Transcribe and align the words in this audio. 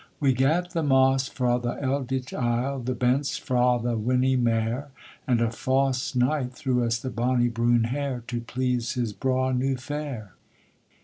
'We 0.19 0.33
gat 0.33 0.71
the 0.71 0.81
moss 0.81 1.27
fra' 1.27 1.59
the 1.61 1.75
elditch 1.79 2.33
aile, 2.33 2.79
The 2.83 2.95
bents 2.95 3.37
fra' 3.37 3.79
the 3.79 3.95
whinny 3.95 4.35
muir, 4.35 4.87
And 5.27 5.39
a 5.41 5.51
fause 5.51 6.15
knight 6.15 6.53
threw 6.53 6.83
us 6.83 6.97
the 6.99 7.11
bonny 7.11 7.49
broun 7.49 7.83
hair, 7.83 8.23
To 8.25 8.41
please 8.41 8.93
his 8.93 9.13
braw 9.13 9.51
new 9.51 9.77
fere.' 9.77 10.31